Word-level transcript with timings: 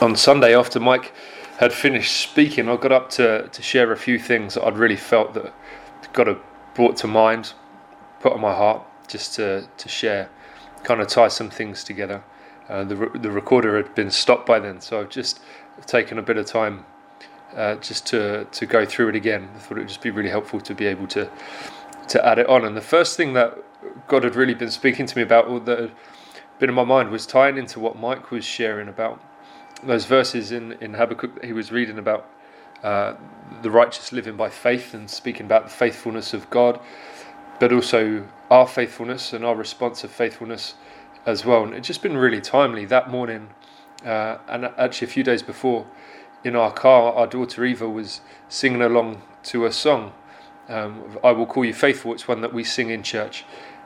on 0.00 0.16
Sunday 0.16 0.56
after 0.56 0.80
Mike 0.80 1.12
had 1.58 1.72
finished 1.72 2.16
speaking, 2.16 2.68
I 2.68 2.76
got 2.76 2.92
up 2.92 3.10
to, 3.10 3.48
to 3.48 3.62
share 3.62 3.92
a 3.92 3.96
few 3.96 4.18
things 4.18 4.54
that 4.54 4.64
I'd 4.64 4.78
really 4.78 4.96
felt 4.96 5.34
that 5.34 5.52
God 6.12 6.26
had 6.26 6.38
brought 6.74 6.96
to 6.98 7.06
mind, 7.06 7.52
put 8.20 8.32
on 8.32 8.40
my 8.40 8.54
heart, 8.54 8.82
just 9.08 9.34
to, 9.34 9.68
to 9.76 9.88
share, 9.88 10.30
kind 10.84 11.00
of 11.00 11.08
tie 11.08 11.28
some 11.28 11.50
things 11.50 11.84
together. 11.84 12.22
Uh, 12.68 12.84
the, 12.84 12.94
the 13.14 13.30
recorder 13.30 13.76
had 13.76 13.94
been 13.94 14.10
stopped 14.10 14.46
by 14.46 14.58
then, 14.58 14.80
so 14.80 15.00
I've 15.00 15.10
just 15.10 15.40
taken 15.86 16.18
a 16.18 16.22
bit 16.22 16.36
of 16.38 16.46
time 16.46 16.86
uh, 17.54 17.74
just 17.76 18.06
to, 18.06 18.44
to 18.44 18.66
go 18.66 18.86
through 18.86 19.10
it 19.10 19.16
again. 19.16 19.50
I 19.54 19.58
thought 19.58 19.76
it 19.76 19.80
would 19.80 19.88
just 19.88 20.02
be 20.02 20.10
really 20.10 20.30
helpful 20.30 20.60
to 20.60 20.74
be 20.74 20.86
able 20.86 21.06
to 21.08 21.30
to 22.08 22.26
add 22.26 22.40
it 22.40 22.48
on. 22.48 22.64
And 22.64 22.76
the 22.76 22.80
first 22.80 23.16
thing 23.16 23.34
that 23.34 23.56
God 24.08 24.24
had 24.24 24.34
really 24.34 24.54
been 24.54 24.72
speaking 24.72 25.06
to 25.06 25.16
me 25.16 25.22
about, 25.22 25.46
or 25.46 25.60
that 25.60 25.78
had 25.78 25.92
been 26.58 26.68
in 26.68 26.74
my 26.74 26.82
mind, 26.82 27.10
was 27.10 27.24
tying 27.24 27.56
into 27.56 27.78
what 27.78 27.96
Mike 27.96 28.32
was 28.32 28.44
sharing 28.44 28.88
about 28.88 29.22
those 29.84 30.04
verses 30.04 30.52
in, 30.52 30.72
in 30.80 30.94
Habakkuk 30.94 31.34
that 31.36 31.44
he 31.44 31.52
was 31.52 31.72
reading 31.72 31.98
about 31.98 32.28
uh, 32.82 33.14
the 33.62 33.70
righteous 33.70 34.12
living 34.12 34.36
by 34.36 34.48
faith 34.48 34.94
and 34.94 35.08
speaking 35.10 35.46
about 35.46 35.64
the 35.64 35.70
faithfulness 35.70 36.32
of 36.32 36.48
God, 36.50 36.80
but 37.58 37.72
also 37.72 38.26
our 38.50 38.66
faithfulness 38.66 39.32
and 39.32 39.44
our 39.44 39.54
response 39.54 40.02
of 40.04 40.10
faithfulness 40.10 40.74
as 41.26 41.44
well. 41.44 41.64
And 41.64 41.74
it's 41.74 41.86
just 41.86 42.02
been 42.02 42.16
really 42.16 42.40
timely 42.40 42.84
that 42.86 43.10
morning, 43.10 43.50
uh, 44.04 44.38
and 44.48 44.64
actually 44.64 45.08
a 45.08 45.10
few 45.10 45.22
days 45.22 45.42
before, 45.42 45.86
in 46.42 46.56
our 46.56 46.72
car, 46.72 47.12
our 47.12 47.26
daughter 47.26 47.64
Eva 47.64 47.88
was 47.88 48.22
singing 48.48 48.80
along 48.80 49.22
to 49.44 49.66
a 49.66 49.72
song. 49.72 50.12
Um, 50.68 51.18
I 51.22 51.32
will 51.32 51.46
call 51.46 51.64
you 51.64 51.74
faithful. 51.74 52.14
It's 52.14 52.26
one 52.26 52.40
that 52.40 52.54
we 52.54 52.64
sing 52.64 52.90
in 52.90 53.02
church, 53.02 53.44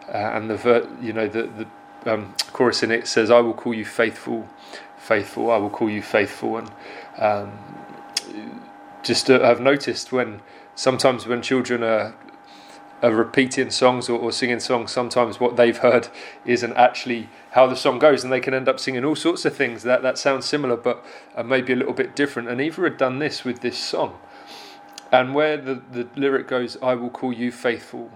uh, 0.08 0.16
and 0.16 0.48
the 0.48 0.56
ver- 0.56 0.88
you 1.00 1.12
know 1.12 1.26
the 1.26 1.66
the 2.04 2.12
um, 2.12 2.34
chorus 2.52 2.82
in 2.82 2.92
it 2.92 3.08
says, 3.08 3.30
"I 3.30 3.40
will 3.40 3.54
call 3.54 3.74
you 3.74 3.84
faithful, 3.84 4.48
faithful. 5.04 5.50
I 5.50 5.56
will 5.56 5.70
call 5.70 5.90
you 5.90 6.02
faithful." 6.02 6.58
And 6.58 6.70
um, 7.18 7.52
just 9.02 9.30
uh, 9.30 9.40
I've 9.42 9.60
noticed 9.60 10.12
when 10.12 10.40
sometimes 10.74 11.26
when 11.26 11.42
children 11.42 11.82
are 11.82 12.14
are 13.02 13.12
repeating 13.12 13.70
songs 13.70 14.08
or, 14.08 14.18
or, 14.18 14.32
singing 14.32 14.60
songs, 14.60 14.90
sometimes 14.90 15.38
what 15.38 15.56
they've 15.56 15.76
heard 15.76 16.08
isn't 16.46 16.72
actually 16.74 17.28
how 17.50 17.66
the 17.66 17.76
song 17.76 17.98
goes, 17.98 18.24
and 18.24 18.32
they 18.32 18.40
can 18.40 18.54
end 18.54 18.66
up 18.66 18.80
singing 18.80 19.04
all 19.04 19.14
sorts 19.14 19.44
of 19.44 19.54
things 19.54 19.82
that, 19.82 20.00
that 20.02 20.16
sound 20.16 20.42
similar 20.42 20.76
but 20.76 21.04
maybe 21.44 21.74
a 21.74 21.76
little 21.76 21.92
bit 21.92 22.16
different. 22.16 22.48
And 22.48 22.62
Eva 22.62 22.82
had 22.82 22.96
done 22.96 23.18
this 23.18 23.44
with 23.44 23.60
this 23.60 23.76
song. 23.76 24.18
And 25.12 25.34
where 25.34 25.58
the, 25.58 25.82
the 25.92 26.08
lyric 26.16 26.48
goes, 26.48 26.78
I 26.82 26.94
will 26.94 27.10
call 27.10 27.32
you 27.32 27.52
faithful, 27.52 28.10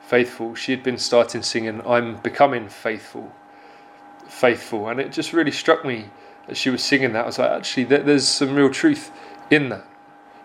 faithful, 0.00 0.54
she 0.54 0.72
had 0.72 0.82
been 0.82 0.98
starting 0.98 1.42
singing, 1.42 1.82
I'm 1.86 2.16
becoming 2.16 2.68
faithful, 2.68 3.30
faithful. 4.26 4.88
And 4.88 4.98
it 5.00 5.12
just 5.12 5.34
really 5.34 5.52
struck 5.52 5.84
me 5.84 6.06
she 6.56 6.70
was 6.70 6.82
singing 6.82 7.12
that. 7.12 7.24
I 7.24 7.26
was 7.26 7.38
like, 7.38 7.50
actually, 7.50 7.84
there's 7.84 8.26
some 8.26 8.54
real 8.54 8.70
truth 8.70 9.10
in 9.50 9.68
that. 9.70 9.84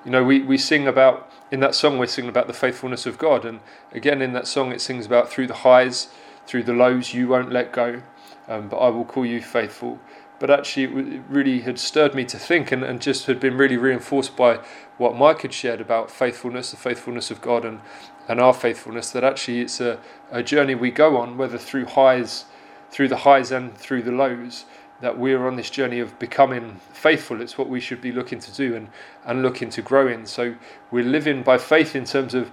You 0.04 0.12
know, 0.12 0.24
we, 0.24 0.42
we 0.42 0.58
sing 0.58 0.88
about, 0.88 1.32
in 1.52 1.60
that 1.62 1.74
song, 1.74 1.98
we're 1.98 2.08
singing 2.08 2.30
about 2.30 2.48
the 2.48 2.54
faithfulness 2.54 3.06
of 3.06 3.18
God. 3.18 3.44
And 3.46 3.60
again, 3.92 4.22
in 4.22 4.34
that 4.34 4.48
song, 4.48 4.72
it 4.72 4.82
sings 4.82 5.06
about 5.06 5.30
through 5.30 5.48
the 5.48 5.56
highs, 5.56 6.10
through 6.46 6.64
the 6.64 6.74
lows, 6.74 7.14
you 7.14 7.28
won't 7.28 7.52
let 7.52 7.74
go, 7.74 8.04
um, 8.48 8.70
but 8.70 8.78
I 8.78 8.90
will 8.90 9.06
call 9.06 9.26
you 9.26 9.42
faithful. 9.42 10.00
But 10.38 10.52
actually, 10.52 10.84
it 10.84 11.24
really 11.30 11.62
had 11.62 11.80
stirred 11.80 12.14
me 12.14 12.26
to 12.26 12.38
think 12.38 12.72
and, 12.72 12.84
and 12.84 13.02
just 13.02 13.26
had 13.26 13.40
been 13.40 13.58
really 13.58 13.78
reinforced 13.78 14.36
by 14.36 14.60
what 14.98 15.16
Mike 15.16 15.42
had 15.42 15.54
shared 15.54 15.82
about 15.82 16.12
faithfulness, 16.12 16.72
the 16.72 16.78
faithfulness 16.78 17.32
of 17.32 17.42
God, 17.42 17.64
and, 17.66 17.80
and 18.28 18.40
our 18.40 18.54
faithfulness. 18.54 19.12
That 19.12 19.24
actually 19.24 19.62
it's 19.62 19.80
a, 19.80 19.98
a 20.32 20.44
journey 20.44 20.76
we 20.76 20.92
go 20.92 21.18
on, 21.18 21.38
whether 21.38 21.58
through 21.58 21.86
highs, 21.86 22.46
through 22.92 23.08
the 23.08 23.18
highs 23.18 23.50
and 23.50 23.76
through 23.78 24.04
the 24.04 24.12
lows, 24.12 24.66
that 25.06 25.20
we're 25.20 25.46
on 25.46 25.56
this 25.56 25.70
journey 25.70 26.00
of 26.00 26.18
becoming 26.18 26.80
faithful. 26.92 27.40
It's 27.40 27.60
what 27.60 27.70
we 27.70 27.80
should 27.80 28.02
be 28.02 28.12
looking 28.12 28.40
to 28.40 28.52
do 28.52 28.76
and, 28.76 28.90
and 29.24 29.44
looking 29.44 29.70
to 29.70 29.84
grow 29.84 30.08
in. 30.08 30.26
So 30.26 30.56
we're 30.90 31.06
living 31.06 31.44
by 31.44 31.60
faith 31.60 31.96
in 31.96 32.06
terms 32.06 32.34
of 32.34 32.50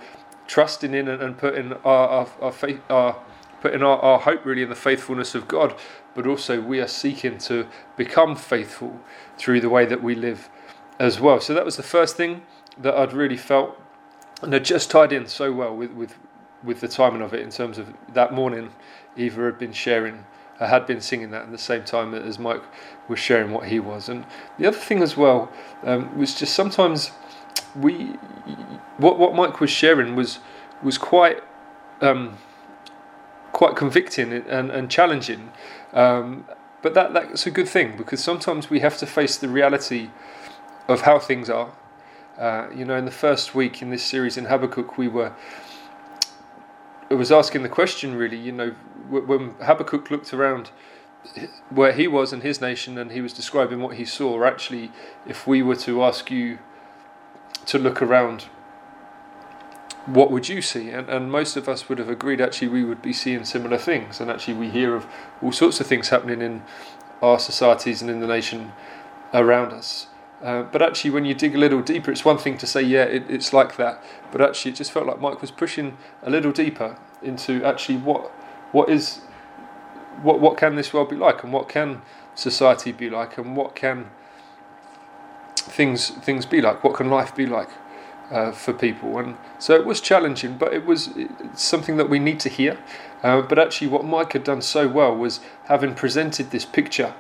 trusting 0.49 0.93
in 0.93 1.09
and, 1.09 1.23
and 1.23 1.39
putting 1.39 1.73
our, 1.73 2.09
our, 2.09 2.29
our 2.43 2.53
faith, 2.53 2.79
our, 2.91 3.17
putting 3.63 3.83
our, 3.83 3.99
our 4.01 4.19
hope 4.19 4.45
really 4.45 4.63
in 4.63 4.69
the 4.69 4.75
faithfulness 4.75 5.35
of 5.35 5.49
God, 5.49 5.75
but 6.15 6.27
also 6.27 6.61
we 6.61 6.79
are 6.79 6.87
seeking 6.87 7.39
to 7.39 7.67
become 7.97 8.37
faithful 8.37 9.01
through 9.39 9.63
the 9.63 9.71
way 9.71 9.87
that 9.87 10.03
we 10.03 10.15
live 10.15 10.51
as 10.99 11.19
well. 11.19 11.41
So 11.41 11.55
that 11.55 11.65
was 11.65 11.79
the 11.79 11.83
first 11.83 12.19
thing 12.19 12.43
that 12.77 12.95
I'd 12.95 13.15
really 13.15 13.39
felt, 13.39 13.81
and 14.43 14.53
it 14.53 14.63
just 14.63 14.91
tied 14.91 15.15
in 15.15 15.27
so 15.27 15.53
well 15.53 15.75
with, 15.75 15.93
with, 15.93 16.19
with 16.63 16.83
the 16.83 16.89
timing 16.89 17.23
of 17.23 17.33
it 17.33 17.41
in 17.41 17.49
terms 17.49 17.79
of 17.79 17.95
that 18.13 18.35
morning. 18.35 18.75
Eva 19.17 19.45
had 19.45 19.59
been 19.59 19.73
sharing 19.73 20.27
I 20.61 20.67
had 20.67 20.87
been 20.87 21.01
singing 21.01 21.31
that 21.31 21.43
at 21.43 21.51
the 21.51 21.59
same 21.59 21.85
time 21.85 22.15
as 22.15 22.39
Mike 22.39 22.63
was 23.09 23.19
sharing 23.19 23.53
what 23.53 23.69
he 23.69 23.81
was. 23.81 24.09
And 24.09 24.25
the 24.59 24.67
other 24.67 24.77
thing 24.77 25.03
as 25.03 25.17
well 25.17 25.51
um, 25.83 26.17
was 26.17 26.35
just 26.35 26.55
sometimes 26.55 27.11
we 27.75 28.17
what 28.99 29.19
what 29.19 29.35
Mike 29.35 29.61
was 29.61 29.71
sharing 29.71 30.15
was 30.15 30.39
was 30.83 30.99
quite 30.99 31.43
um, 32.01 32.39
quite 33.53 33.77
convicting 33.77 34.33
and, 34.33 34.71
and 34.71 34.91
challenging. 34.91 35.53
Um, 35.93 36.47
but 36.83 36.95
that 36.95 37.13
that's 37.13 37.47
a 37.47 37.51
good 37.51 37.69
thing 37.69 37.97
because 37.97 38.23
sometimes 38.23 38.71
we 38.71 38.81
have 38.81 38.99
to 38.99 39.07
face 39.07 39.37
the 39.37 39.49
reality 39.49 40.11
of 40.89 41.03
how 41.03 41.19
things 41.19 41.49
are. 41.49 41.73
Uh, 42.39 42.69
you 42.75 42.85
know, 42.85 42.97
in 42.97 43.05
the 43.05 43.11
first 43.11 43.55
week 43.55 43.83
in 43.83 43.91
this 43.91 44.03
series 44.03 44.37
in 44.37 44.47
Habakkuk, 44.47 44.99
we 44.99 45.07
were 45.07 45.33
I 47.13 47.15
was 47.15 47.31
asking 47.31 47.63
the 47.63 47.69
question 47.69 48.15
really, 48.15 48.39
you 48.39 48.53
know, 48.53 48.71
when 49.11 49.51
Habakkuk 49.61 50.11
looked 50.11 50.33
around 50.33 50.71
where 51.69 51.93
he 51.93 52.09
was 52.09 52.33
and 52.33 52.43
his 52.43 52.59
nation 52.59 52.97
and 52.97 53.13
he 53.13 53.21
was 53.21 53.35
describing 53.35 53.83
what 53.83 53.97
he 53.97 54.07
saw, 54.07 54.43
actually, 54.45 54.91
if 55.27 55.47
we 55.47 55.63
were 55.63 55.77
to 55.77 56.03
ask 56.03 56.31
you 56.31 56.59
to 57.67 57.79
look 57.79 58.01
around, 58.01 58.47
what 60.07 60.31
would 60.31 60.49
you 60.49 60.63
see? 60.63 60.89
And, 60.89 61.11
and 61.11 61.31
most 61.31 61.55
of 61.55 61.69
us 61.69 61.87
would 61.87 61.99
have 61.99 62.09
agreed 62.09 62.41
actually 62.41 62.69
we 62.69 62.83
would 62.83 63.03
be 63.03 63.13
seeing 63.13 63.45
similar 63.45 63.77
things. 63.77 64.19
And 64.19 64.31
actually, 64.31 64.55
we 64.55 64.71
hear 64.71 64.97
of 64.97 65.07
all 65.43 65.53
sorts 65.53 65.81
of 65.81 65.87
things 65.87 66.09
happening 66.09 66.41
in 66.41 66.63
our 67.21 67.39
societies 67.39 68.01
and 68.01 68.11
in 68.11 68.21
the 68.21 68.27
nation 68.27 68.73
around 69.35 69.75
us. 69.75 70.07
Uh, 70.43 70.65
but 70.65 70.83
actually, 70.83 71.11
when 71.11 71.25
you 71.25 71.35
dig 71.35 71.55
a 71.55 71.59
little 71.59 71.81
deeper, 71.81 72.11
it's 72.11 72.25
one 72.25 72.37
thing 72.37 72.59
to 72.59 72.67
say, 72.67 72.83
yeah, 72.83 73.05
it, 73.05 73.25
it's 73.29 73.53
like 73.53 73.77
that. 73.77 74.03
But 74.33 74.41
actually, 74.41 74.73
it 74.73 74.75
just 74.75 74.91
felt 74.91 75.07
like 75.07 75.21
Mike 75.21 75.41
was 75.41 75.53
pushing 75.53 75.97
a 76.23 76.31
little 76.31 76.51
deeper 76.51 76.99
into 77.23 77.65
actually 77.65 77.99
what 77.99 78.31
what 78.73 78.89
is 78.89 79.21
what 80.23 80.41
what 80.41 80.57
can 80.57 80.75
this 80.75 80.93
world 80.93 81.11
be 81.11 81.17
like, 81.17 81.45
and 81.45 81.53
what 81.53 81.69
can 81.69 82.03
society 82.35 82.91
be 82.91 83.09
like, 83.09 83.39
and 83.39 83.57
what 83.57 83.77
can 83.77 84.11
things 85.55 86.11
things 86.11 86.45
be 86.45 86.61
like? 86.61 86.83
What 86.83 86.97
can 86.97 87.09
life 87.09 87.37
be 87.37 87.47
like 87.47 87.71
uh, 88.33 88.51
for 88.51 88.73
people? 88.73 89.19
And 89.19 89.37
so 89.61 89.77
it 89.77 89.87
was 89.87 90.01
challenging, 90.01 90.59
but 90.59 90.75
it 90.75 90.85
was 90.85 91.11
something 91.55 91.99
that 91.99 92.09
we 92.09 92.19
need 92.19 92.41
to 92.41 92.49
hear. 92.49 92.79
Uh, 93.23 93.43
but 93.43 93.61
actually, 93.61 93.87
what 93.87 94.05
Mike 94.05 94.33
had 94.33 94.43
done 94.43 94.61
so 94.61 94.89
well 94.89 95.15
was 95.17 95.39
having 95.67 95.95
presented 95.95 96.51
this 96.51 96.65
picture 96.65 97.15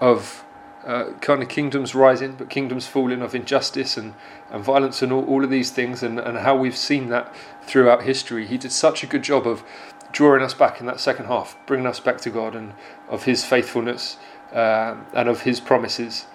of 0.00 0.44
uh, 0.86 1.12
kind 1.20 1.42
of 1.42 1.48
kingdoms 1.48 1.94
rising, 1.94 2.34
but 2.34 2.50
kingdoms 2.50 2.86
falling 2.86 3.22
of 3.22 3.34
injustice 3.34 3.96
and, 3.96 4.14
and 4.50 4.64
violence 4.64 5.02
and 5.02 5.12
all, 5.12 5.24
all 5.26 5.44
of 5.44 5.50
these 5.50 5.70
things, 5.70 6.02
and, 6.02 6.18
and 6.18 6.38
how 6.38 6.56
we've 6.56 6.76
seen 6.76 7.08
that 7.08 7.34
throughout 7.62 8.02
history. 8.02 8.46
He 8.46 8.58
did 8.58 8.72
such 8.72 9.02
a 9.02 9.06
good 9.06 9.22
job 9.22 9.46
of 9.46 9.62
drawing 10.10 10.42
us 10.42 10.54
back 10.54 10.80
in 10.80 10.86
that 10.86 11.00
second 11.00 11.26
half, 11.26 11.56
bringing 11.66 11.86
us 11.86 12.00
back 12.00 12.20
to 12.22 12.30
God 12.30 12.54
and 12.54 12.74
of 13.08 13.24
His 13.24 13.44
faithfulness 13.44 14.16
uh, 14.52 14.96
and 15.14 15.28
of 15.28 15.42
His 15.42 15.60
promises, 15.60 16.26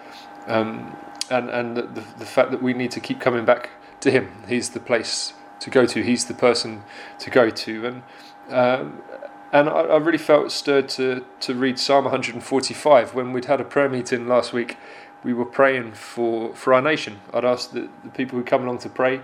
um, 0.48 0.96
and 1.30 1.50
and 1.50 1.78
the, 1.78 1.82
the 1.82 2.26
fact 2.26 2.52
that 2.52 2.62
we 2.62 2.74
need 2.74 2.92
to 2.92 3.00
keep 3.00 3.20
coming 3.20 3.46
back 3.46 3.70
to 4.02 4.12
Him. 4.12 4.32
He's 4.48 4.70
the 4.70 4.80
place 4.80 5.34
to 5.60 5.70
go 5.70 5.86
to. 5.86 6.02
He's 6.02 6.26
the 6.26 6.34
person 6.34 6.84
to 7.20 7.30
go 7.30 7.50
to, 7.50 7.86
and 7.86 8.04
um, 8.50 9.02
and 9.52 9.70
I, 9.70 9.82
I, 9.82 9.98
really 9.98 10.18
felt 10.18 10.52
stirred 10.52 10.90
to, 10.90 11.24
to 11.42 11.56
read 11.56 11.80
Psalm 11.80 12.06
145. 12.06 13.14
When 13.14 13.32
we'd 13.32 13.46
had 13.46 13.62
a 13.62 13.64
prayer 13.64 13.90
meeting 13.90 14.28
last 14.28 14.52
week, 14.52 14.78
we 15.24 15.34
were 15.34 15.46
praying 15.46 15.94
for, 15.94 16.54
for 16.54 16.74
our 16.74 16.82
nation. 16.82 17.20
I'd 17.34 17.46
asked 17.46 17.74
the, 17.74 17.90
the 18.04 18.10
people 18.10 18.38
who 18.38 18.44
come 18.44 18.64
along 18.64 18.80
to 18.80 18.90
pray, 18.90 19.22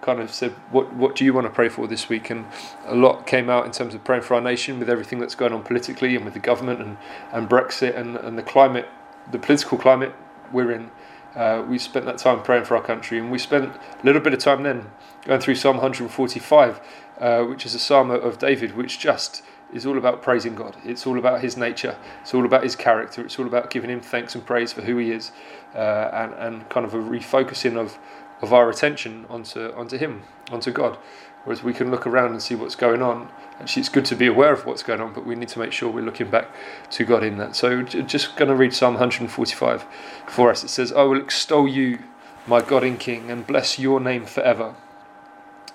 kind 0.00 0.20
of 0.20 0.32
said, 0.32 0.52
what, 0.70 0.92
what 0.94 1.14
do 1.14 1.24
you 1.24 1.34
want 1.34 1.46
to 1.46 1.52
pray 1.52 1.68
for 1.68 1.86
this 1.86 2.08
week? 2.08 2.30
And 2.30 2.46
a 2.86 2.94
lot 2.94 3.26
came 3.26 3.50
out 3.50 3.66
in 3.66 3.72
terms 3.72 3.94
of 3.94 4.02
praying 4.04 4.22
for 4.22 4.34
our 4.34 4.40
nation 4.40 4.78
with 4.78 4.88
everything 4.88 5.18
that's 5.18 5.34
going 5.34 5.52
on 5.52 5.62
politically 5.62 6.16
and 6.16 6.24
with 6.24 6.34
the 6.34 6.40
government 6.40 6.80
and, 6.80 6.96
and 7.32 7.48
Brexit 7.48 7.96
and, 7.96 8.16
and 8.16 8.38
the 8.38 8.42
climate, 8.42 8.88
the 9.30 9.38
political 9.38 9.78
climate 9.78 10.14
we're 10.52 10.72
in. 10.72 10.90
Uh, 11.34 11.62
we 11.68 11.78
spent 11.78 12.06
that 12.06 12.16
time 12.16 12.42
praying 12.42 12.64
for 12.64 12.78
our 12.78 12.82
country, 12.82 13.18
and 13.18 13.30
we 13.30 13.38
spent 13.38 13.64
a 13.66 14.04
little 14.04 14.22
bit 14.22 14.32
of 14.32 14.38
time 14.38 14.62
then 14.62 14.86
going 15.26 15.38
through 15.38 15.54
Psalm 15.54 15.76
145, 15.76 16.80
uh, 17.20 17.44
which 17.44 17.66
is 17.66 17.74
a 17.74 17.78
psalm 17.78 18.10
of 18.10 18.38
David, 18.38 18.74
which 18.74 18.98
just 18.98 19.42
is 19.72 19.84
all 19.84 19.98
about 19.98 20.22
praising 20.22 20.54
God. 20.54 20.76
It's 20.84 21.06
all 21.06 21.18
about 21.18 21.40
His 21.40 21.56
nature. 21.56 21.96
It's 22.22 22.34
all 22.34 22.44
about 22.44 22.62
His 22.62 22.76
character. 22.76 23.22
It's 23.22 23.38
all 23.38 23.46
about 23.46 23.70
giving 23.70 23.90
Him 23.90 24.00
thanks 24.00 24.34
and 24.34 24.44
praise 24.44 24.72
for 24.72 24.82
who 24.82 24.96
He 24.96 25.10
is, 25.10 25.32
uh, 25.74 26.10
and 26.12 26.34
and 26.34 26.68
kind 26.68 26.86
of 26.86 26.94
a 26.94 26.98
refocusing 26.98 27.76
of 27.76 27.98
of 28.42 28.52
our 28.52 28.70
attention 28.70 29.26
onto 29.28 29.72
onto 29.74 29.98
Him, 29.98 30.22
onto 30.50 30.70
God. 30.70 30.98
Whereas 31.44 31.62
we 31.62 31.72
can 31.72 31.92
look 31.92 32.06
around 32.08 32.32
and 32.32 32.42
see 32.42 32.56
what's 32.56 32.74
going 32.74 33.02
on. 33.02 33.28
Actually, 33.60 33.80
it's 33.80 33.88
good 33.88 34.04
to 34.06 34.16
be 34.16 34.26
aware 34.26 34.52
of 34.52 34.66
what's 34.66 34.82
going 34.82 35.00
on, 35.00 35.12
but 35.14 35.24
we 35.24 35.36
need 35.36 35.48
to 35.50 35.60
make 35.60 35.70
sure 35.70 35.88
we're 35.88 36.04
looking 36.04 36.28
back 36.28 36.48
to 36.90 37.04
God 37.04 37.22
in 37.22 37.38
that. 37.38 37.54
So, 37.54 37.82
just 37.82 38.34
going 38.34 38.48
to 38.48 38.56
read 38.56 38.74
Psalm 38.74 38.94
145 38.94 39.86
for 40.26 40.50
us. 40.50 40.64
It 40.64 40.70
says, 40.70 40.92
"I 40.92 41.02
will 41.02 41.20
extol 41.20 41.68
you, 41.68 42.00
my 42.46 42.60
God 42.60 42.82
and 42.82 42.98
King, 42.98 43.30
and 43.30 43.46
bless 43.46 43.78
your 43.78 44.00
name 44.00 44.26
forever." 44.26 44.74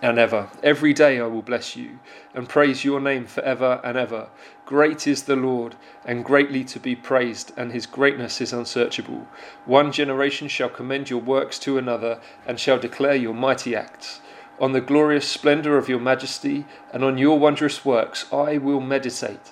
And 0.01 0.17
ever. 0.17 0.49
Every 0.63 0.93
day 0.93 1.19
I 1.19 1.27
will 1.27 1.41
bless 1.41 1.75
you 1.75 1.99
and 2.33 2.49
praise 2.49 2.83
your 2.83 2.99
name 2.99 3.25
forever 3.25 3.79
and 3.83 3.97
ever. 3.97 4.29
Great 4.65 5.05
is 5.05 5.23
the 5.23 5.35
Lord, 5.35 5.75
and 6.05 6.25
greatly 6.25 6.63
to 6.63 6.79
be 6.79 6.95
praised, 6.95 7.51
and 7.57 7.71
his 7.71 7.85
greatness 7.85 8.41
is 8.41 8.53
unsearchable. 8.53 9.27
One 9.65 9.91
generation 9.91 10.47
shall 10.47 10.69
commend 10.69 11.09
your 11.09 11.19
works 11.19 11.59
to 11.59 11.77
another, 11.77 12.19
and 12.47 12.59
shall 12.59 12.79
declare 12.79 13.15
your 13.15 13.33
mighty 13.33 13.75
acts. 13.75 14.21
On 14.59 14.71
the 14.71 14.81
glorious 14.81 15.27
splendour 15.27 15.77
of 15.77 15.89
your 15.89 15.99
majesty, 15.99 16.65
and 16.93 17.03
on 17.03 17.17
your 17.17 17.37
wondrous 17.37 17.83
works, 17.83 18.31
I 18.31 18.57
will 18.57 18.79
meditate. 18.79 19.51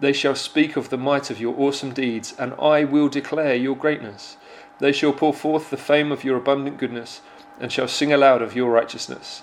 They 0.00 0.12
shall 0.12 0.34
speak 0.34 0.76
of 0.76 0.88
the 0.88 0.96
might 0.96 1.30
of 1.30 1.40
your 1.40 1.54
awesome 1.58 1.92
deeds, 1.92 2.34
and 2.38 2.54
I 2.58 2.84
will 2.84 3.08
declare 3.08 3.54
your 3.54 3.76
greatness. 3.76 4.36
They 4.78 4.92
shall 4.92 5.12
pour 5.12 5.34
forth 5.34 5.70
the 5.70 5.76
fame 5.76 6.10
of 6.10 6.24
your 6.24 6.38
abundant 6.38 6.78
goodness, 6.78 7.20
and 7.60 7.70
shall 7.70 7.86
sing 7.86 8.12
aloud 8.12 8.42
of 8.42 8.56
your 8.56 8.70
righteousness. 8.70 9.42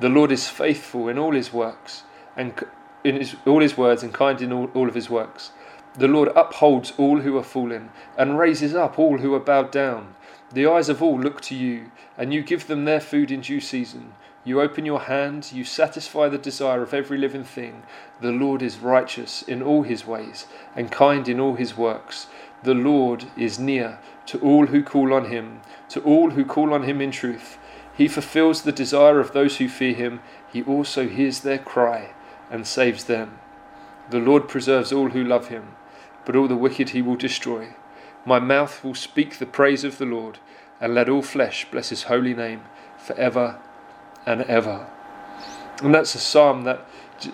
The 0.00 0.08
Lord 0.08 0.30
is 0.30 0.48
faithful 0.48 1.08
in 1.08 1.18
all 1.18 1.32
his 1.32 1.52
works, 1.52 2.04
and 2.36 2.54
in 3.02 3.16
his, 3.16 3.36
all 3.46 3.60
his 3.60 3.76
words, 3.76 4.02
and 4.02 4.14
kind 4.14 4.40
in 4.40 4.52
all, 4.52 4.70
all 4.74 4.88
of 4.88 4.94
his 4.94 5.10
works. 5.10 5.50
The 5.94 6.06
Lord 6.06 6.28
upholds 6.36 6.92
all 6.96 7.20
who 7.20 7.36
are 7.36 7.42
fallen, 7.42 7.90
and 8.16 8.38
raises 8.38 8.74
up 8.74 8.98
all 8.98 9.18
who 9.18 9.34
are 9.34 9.40
bowed 9.40 9.72
down. 9.72 10.14
The 10.52 10.66
eyes 10.66 10.88
of 10.88 11.02
all 11.02 11.18
look 11.18 11.40
to 11.42 11.56
you, 11.56 11.90
and 12.16 12.32
you 12.32 12.42
give 12.42 12.68
them 12.68 12.84
their 12.84 13.00
food 13.00 13.32
in 13.32 13.40
due 13.40 13.60
season. 13.60 14.12
You 14.44 14.60
open 14.60 14.86
your 14.86 15.00
hand, 15.00 15.50
you 15.52 15.64
satisfy 15.64 16.28
the 16.28 16.38
desire 16.38 16.82
of 16.82 16.94
every 16.94 17.18
living 17.18 17.44
thing. 17.44 17.82
The 18.20 18.30
Lord 18.30 18.62
is 18.62 18.78
righteous 18.78 19.42
in 19.42 19.62
all 19.62 19.82
his 19.82 20.06
ways, 20.06 20.46
and 20.76 20.92
kind 20.92 21.28
in 21.28 21.40
all 21.40 21.54
his 21.54 21.76
works. 21.76 22.28
The 22.62 22.74
Lord 22.74 23.24
is 23.36 23.58
near 23.58 23.98
to 24.26 24.38
all 24.38 24.66
who 24.66 24.82
call 24.82 25.12
on 25.12 25.26
him, 25.26 25.60
to 25.90 26.00
all 26.00 26.30
who 26.30 26.44
call 26.44 26.72
on 26.72 26.84
him 26.84 27.00
in 27.00 27.10
truth. 27.10 27.58
He 27.98 28.06
fulfills 28.06 28.62
the 28.62 28.70
desire 28.70 29.18
of 29.18 29.32
those 29.32 29.56
who 29.56 29.68
fear 29.68 29.92
him. 29.92 30.20
He 30.52 30.62
also 30.62 31.08
hears 31.08 31.40
their 31.40 31.58
cry 31.58 32.12
and 32.48 32.64
saves 32.64 33.04
them. 33.04 33.40
The 34.10 34.20
Lord 34.20 34.48
preserves 34.48 34.92
all 34.92 35.10
who 35.10 35.24
love 35.24 35.48
him, 35.48 35.74
but 36.24 36.36
all 36.36 36.46
the 36.46 36.54
wicked 36.54 36.90
he 36.90 37.02
will 37.02 37.16
destroy. 37.16 37.74
My 38.24 38.38
mouth 38.38 38.84
will 38.84 38.94
speak 38.94 39.38
the 39.38 39.46
praise 39.46 39.82
of 39.82 39.98
the 39.98 40.06
Lord, 40.06 40.38
and 40.80 40.94
let 40.94 41.08
all 41.08 41.22
flesh 41.22 41.66
bless 41.72 41.88
his 41.88 42.04
holy 42.04 42.34
name 42.34 42.62
forever 42.96 43.58
and 44.24 44.42
ever. 44.42 44.86
And 45.82 45.92
that's 45.92 46.14
a 46.14 46.18
psalm 46.20 46.62
that, 46.62 46.86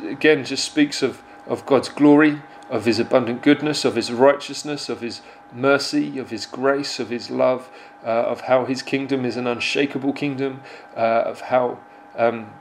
again, 0.09 0.47
just 0.47 0.65
speaks 0.65 1.03
of, 1.03 1.23
of 1.47 1.67
God's 1.67 1.91
glory, 1.91 2.41
of 2.75 2.87
his 2.87 2.99
abundant 2.99 3.41
goodness, 3.41 3.85
of 3.85 3.95
his 3.95 4.11
righteousness, 4.11 4.89
of 4.89 5.01
his 5.01 5.21
mercy, 5.53 6.19
of 6.19 6.31
his 6.31 6.45
grace, 6.45 6.99
of 6.99 7.09
his 7.09 7.31
love, 7.31 7.71
uh, 8.05 8.09
of 8.09 8.43
how 8.43 8.65
his 8.65 8.83
kingdom 8.83 9.25
is 9.25 9.37
an 9.37 9.47
unshakable 9.47 10.13
kingdom, 10.13 10.61
uh, 10.97 11.23
of 11.25 11.43
how 11.43 11.79
um, 12.17 12.53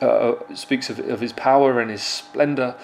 uh, 0.00 0.34
speaks 0.54 0.88
of, 0.88 1.00
of 1.00 1.18
his 1.18 1.32
power 1.32 1.80
and 1.80 1.90
his 1.90 2.04
splendor. 2.04 2.76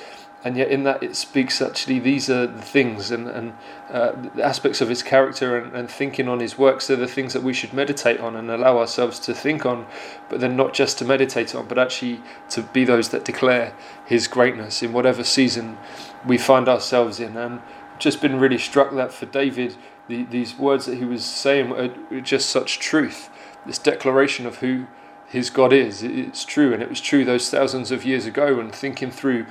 And 0.44 0.56
yet, 0.56 0.68
in 0.68 0.84
that, 0.84 1.02
it 1.02 1.16
speaks 1.16 1.60
actually, 1.60 1.98
these 1.98 2.30
are 2.30 2.46
the 2.46 2.62
things 2.62 3.10
and, 3.10 3.26
and 3.26 3.54
uh, 3.90 4.12
the 4.34 4.44
aspects 4.44 4.80
of 4.80 4.88
his 4.88 5.02
character 5.02 5.58
and, 5.58 5.74
and 5.74 5.90
thinking 5.90 6.28
on 6.28 6.38
his 6.38 6.56
works. 6.56 6.86
They're 6.86 6.96
the 6.96 7.08
things 7.08 7.32
that 7.32 7.42
we 7.42 7.52
should 7.52 7.72
meditate 7.72 8.20
on 8.20 8.36
and 8.36 8.48
allow 8.48 8.78
ourselves 8.78 9.18
to 9.20 9.34
think 9.34 9.66
on, 9.66 9.86
but 10.28 10.38
then 10.38 10.56
not 10.56 10.74
just 10.74 10.96
to 10.98 11.04
meditate 11.04 11.56
on, 11.56 11.66
but 11.66 11.76
actually 11.76 12.22
to 12.50 12.62
be 12.62 12.84
those 12.84 13.08
that 13.08 13.24
declare 13.24 13.74
his 14.06 14.28
greatness 14.28 14.80
in 14.80 14.92
whatever 14.92 15.24
season 15.24 15.76
we 16.24 16.38
find 16.38 16.68
ourselves 16.68 17.18
in. 17.18 17.36
And 17.36 17.60
just 17.98 18.22
been 18.22 18.38
really 18.38 18.58
struck 18.58 18.94
that 18.94 19.12
for 19.12 19.26
David, 19.26 19.74
the, 20.06 20.22
these 20.22 20.56
words 20.56 20.86
that 20.86 20.98
he 20.98 21.04
was 21.04 21.24
saying 21.24 21.70
were 21.70 22.20
just 22.20 22.48
such 22.48 22.78
truth. 22.78 23.28
This 23.66 23.78
declaration 23.78 24.46
of 24.46 24.58
who 24.58 24.86
his 25.26 25.50
God 25.50 25.72
is. 25.72 26.02
It's 26.02 26.44
true, 26.44 26.72
and 26.72 26.82
it 26.82 26.88
was 26.88 27.00
true 27.00 27.24
those 27.24 27.50
thousands 27.50 27.90
of 27.90 28.04
years 28.04 28.24
ago. 28.24 28.60
And 28.60 28.74
thinking 28.74 29.10
through 29.10 29.46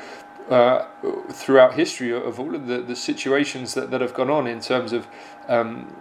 uh, 0.49 0.85
throughout 1.29 1.73
history 1.73 2.11
of 2.11 2.39
all 2.39 2.55
of 2.55 2.67
the, 2.67 2.79
the 2.79 2.95
situations 2.95 3.73
that, 3.73 3.91
that 3.91 4.01
have 4.01 4.13
gone 4.13 4.29
on 4.29 4.47
in 4.47 4.59
terms 4.59 4.93
of 4.93 5.07
um, 5.47 5.93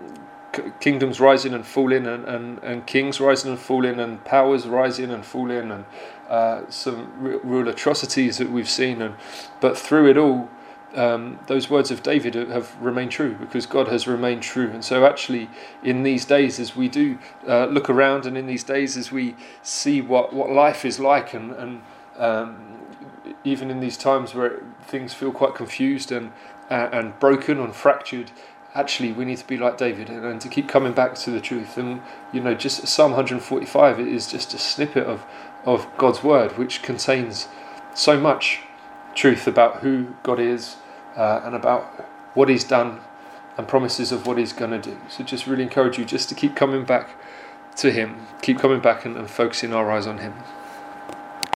kingdoms 0.80 1.20
rising 1.20 1.52
and 1.52 1.66
falling, 1.66 2.06
and, 2.06 2.24
and, 2.24 2.58
and 2.62 2.86
kings 2.86 3.20
rising 3.20 3.50
and 3.50 3.60
falling, 3.60 4.00
and 4.00 4.24
powers 4.24 4.66
rising 4.66 5.10
and 5.10 5.24
falling, 5.24 5.70
and 5.70 5.84
uh, 6.28 6.62
some 6.68 7.12
real 7.18 7.68
atrocities 7.68 8.38
that 8.38 8.50
we've 8.50 8.68
seen. 8.68 9.02
And 9.02 9.14
but 9.60 9.76
through 9.76 10.10
it 10.10 10.16
all, 10.16 10.48
um, 10.94 11.38
those 11.46 11.68
words 11.68 11.90
of 11.90 12.02
David 12.02 12.34
have 12.34 12.74
remained 12.80 13.10
true 13.10 13.34
because 13.34 13.66
God 13.66 13.88
has 13.88 14.06
remained 14.06 14.42
true. 14.42 14.70
And 14.70 14.84
so, 14.84 15.04
actually, 15.04 15.50
in 15.82 16.02
these 16.02 16.24
days, 16.24 16.58
as 16.58 16.74
we 16.74 16.88
do 16.88 17.18
uh, 17.46 17.66
look 17.66 17.90
around, 17.90 18.26
and 18.26 18.36
in 18.36 18.46
these 18.46 18.64
days, 18.64 18.96
as 18.96 19.12
we 19.12 19.36
see 19.62 20.00
what, 20.00 20.32
what 20.32 20.50
life 20.50 20.84
is 20.84 20.98
like, 20.98 21.34
and, 21.34 21.52
and 21.52 21.82
um, 22.16 22.76
even 23.46 23.70
in 23.70 23.80
these 23.80 23.96
times 23.96 24.34
where 24.34 24.60
things 24.82 25.14
feel 25.14 25.30
quite 25.30 25.54
confused 25.54 26.10
and, 26.10 26.32
uh, 26.68 26.88
and 26.92 27.18
broken 27.20 27.60
and 27.60 27.74
fractured, 27.74 28.32
actually, 28.74 29.12
we 29.12 29.24
need 29.24 29.38
to 29.38 29.46
be 29.46 29.56
like 29.56 29.78
David 29.78 30.10
and, 30.10 30.24
and 30.24 30.40
to 30.40 30.48
keep 30.48 30.68
coming 30.68 30.92
back 30.92 31.14
to 31.14 31.30
the 31.30 31.40
truth. 31.40 31.78
And, 31.78 32.02
you 32.32 32.40
know, 32.40 32.54
just 32.54 32.86
Psalm 32.88 33.12
145 33.12 34.00
is 34.00 34.26
just 34.26 34.52
a 34.52 34.58
snippet 34.58 35.06
of, 35.06 35.24
of 35.64 35.86
God's 35.96 36.24
word, 36.24 36.58
which 36.58 36.82
contains 36.82 37.46
so 37.94 38.18
much 38.18 38.60
truth 39.14 39.46
about 39.46 39.76
who 39.76 40.14
God 40.24 40.40
is 40.40 40.76
uh, 41.16 41.40
and 41.44 41.54
about 41.54 41.84
what 42.34 42.48
He's 42.48 42.64
done 42.64 43.00
and 43.56 43.66
promises 43.68 44.10
of 44.10 44.26
what 44.26 44.38
He's 44.38 44.52
going 44.52 44.72
to 44.72 44.80
do. 44.80 44.98
So 45.08 45.22
just 45.22 45.46
really 45.46 45.62
encourage 45.62 45.98
you 45.98 46.04
just 46.04 46.28
to 46.30 46.34
keep 46.34 46.56
coming 46.56 46.84
back 46.84 47.10
to 47.76 47.92
Him, 47.92 48.26
keep 48.42 48.58
coming 48.58 48.80
back 48.80 49.04
and, 49.04 49.16
and 49.16 49.30
focusing 49.30 49.72
our 49.72 49.90
eyes 49.90 50.06
on 50.06 50.18
Him. 50.18 50.34